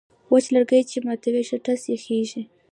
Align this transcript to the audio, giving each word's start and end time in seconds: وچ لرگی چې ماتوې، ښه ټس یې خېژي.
وچ 0.31 0.45
لرگی 0.53 0.81
چې 0.89 0.97
ماتوې، 1.05 1.41
ښه 1.49 1.57
ټس 1.65 1.81
یې 1.91 1.97
خېژي. 2.03 2.43